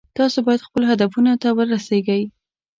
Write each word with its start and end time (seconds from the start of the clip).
تاسو 0.17 0.37
باید 0.45 0.65
خپلو 0.67 0.85
هدفونو 0.91 1.31
ته 1.41 1.47
ورسیږئ 1.57 2.23